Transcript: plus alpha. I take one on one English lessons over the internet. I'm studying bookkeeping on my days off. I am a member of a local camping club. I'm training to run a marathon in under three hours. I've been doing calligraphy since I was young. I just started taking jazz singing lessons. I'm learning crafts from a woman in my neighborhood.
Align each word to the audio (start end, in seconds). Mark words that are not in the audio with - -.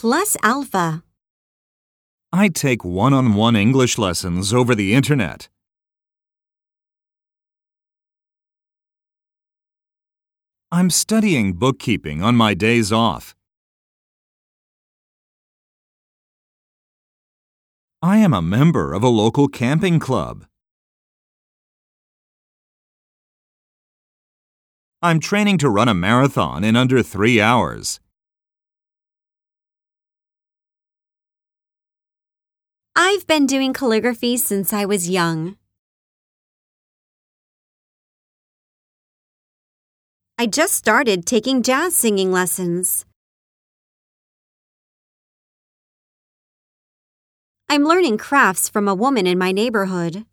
plus 0.00 0.36
alpha. 0.44 1.02
I 2.32 2.50
take 2.50 2.84
one 2.84 3.12
on 3.12 3.34
one 3.34 3.56
English 3.56 3.98
lessons 3.98 4.54
over 4.54 4.72
the 4.76 4.94
internet. 4.94 5.48
I'm 10.70 10.88
studying 10.88 11.54
bookkeeping 11.54 12.22
on 12.22 12.36
my 12.36 12.54
days 12.54 12.92
off. 12.92 13.34
I 18.00 18.18
am 18.18 18.32
a 18.32 18.40
member 18.40 18.94
of 18.94 19.02
a 19.02 19.08
local 19.08 19.48
camping 19.48 19.98
club. 19.98 20.44
I'm 25.02 25.18
training 25.18 25.58
to 25.58 25.68
run 25.68 25.88
a 25.88 25.94
marathon 25.94 26.62
in 26.62 26.76
under 26.76 27.02
three 27.02 27.40
hours. 27.40 27.98
I've 33.00 33.28
been 33.28 33.46
doing 33.46 33.72
calligraphy 33.72 34.36
since 34.38 34.72
I 34.72 34.84
was 34.84 35.08
young. 35.08 35.56
I 40.36 40.46
just 40.46 40.74
started 40.74 41.24
taking 41.24 41.62
jazz 41.62 41.94
singing 41.94 42.32
lessons. 42.32 43.06
I'm 47.68 47.84
learning 47.84 48.18
crafts 48.18 48.68
from 48.68 48.88
a 48.88 48.96
woman 48.96 49.28
in 49.28 49.38
my 49.38 49.52
neighborhood. 49.52 50.24